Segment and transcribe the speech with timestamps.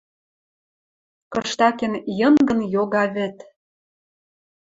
[1.33, 3.37] Кыштакен Йынгын йога вӹд